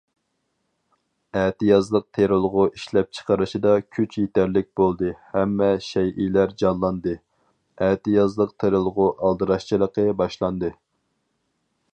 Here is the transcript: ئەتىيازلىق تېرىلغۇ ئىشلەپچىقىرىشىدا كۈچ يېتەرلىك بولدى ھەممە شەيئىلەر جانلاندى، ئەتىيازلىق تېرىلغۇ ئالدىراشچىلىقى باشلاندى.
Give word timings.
ئەتىيازلىق 1.41 2.07
تېرىلغۇ 2.17 2.63
ئىشلەپچىقىرىشىدا 2.69 3.75
كۈچ 3.97 4.17
يېتەرلىك 4.21 4.69
بولدى 4.81 5.13
ھەممە 5.35 5.69
شەيئىلەر 5.91 6.57
جانلاندى، 6.63 7.15
ئەتىيازلىق 7.89 8.59
تېرىلغۇ 8.65 9.09
ئالدىراشچىلىقى 9.21 10.11
باشلاندى. 10.25 10.77